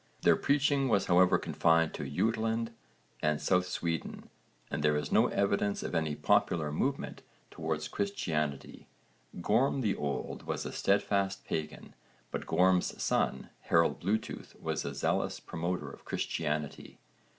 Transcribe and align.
Their 0.23 0.35
preaching 0.35 0.89
was 0.89 1.05
however 1.05 1.37
confined 1.37 1.93
to 1.93 2.09
Jutland 2.09 2.71
and 3.21 3.39
South 3.39 3.67
Sweden 3.67 4.31
and 4.71 4.81
there 4.81 4.97
is 4.97 5.11
no 5.11 5.27
evidence 5.27 5.83
of 5.83 5.93
any 5.93 6.15
popular 6.15 6.71
movement 6.71 7.21
towards 7.51 7.87
Christianity. 7.87 8.87
Gorm 9.41 9.81
the 9.81 9.95
Old 9.95 10.47
was 10.47 10.65
a 10.65 10.71
steadfast 10.73 11.45
pagan 11.45 11.93
but 12.31 12.47
Gorm's 12.47 12.99
son 12.99 13.51
Harold 13.61 13.99
Bluetooth 13.99 14.59
was 14.59 14.83
a 14.85 14.95
zealous 14.95 15.39
promoter 15.39 15.91
of 15.91 16.03
Christianity. 16.03 16.97